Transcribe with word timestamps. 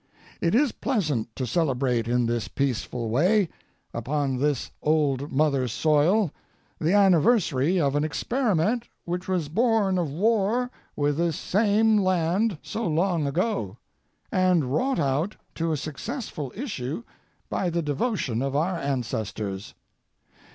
It 0.41 0.55
is 0.55 0.71
pleasant 0.71 1.29
to 1.35 1.45
celebrate 1.45 2.07
in 2.07 2.25
this 2.25 2.47
peaceful 2.47 3.09
way, 3.11 3.49
upon 3.93 4.37
this 4.37 4.71
old 4.81 5.31
mother 5.31 5.67
soil, 5.67 6.31
the 6.79 6.93
anniversary 6.93 7.79
of 7.79 7.93
an 7.95 8.03
experiment 8.03 8.87
which 9.05 9.27
was 9.27 9.47
born 9.47 9.99
of 9.99 10.11
war 10.11 10.71
with 10.95 11.17
this 11.17 11.37
same 11.37 11.99
land 11.99 12.57
so 12.63 12.87
long 12.87 13.27
ago, 13.27 13.77
and 14.31 14.73
wrought 14.73 14.97
out 14.97 15.35
to 15.53 15.71
a 15.71 15.77
successful 15.77 16.51
issue 16.55 17.03
by 17.47 17.69
the 17.69 17.83
devotion 17.83 18.41
of 18.41 18.55
our 18.55 18.79
ancestors. 18.79 19.75